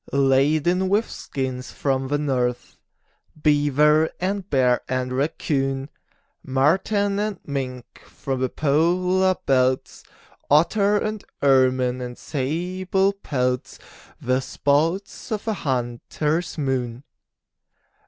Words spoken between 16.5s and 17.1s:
moon.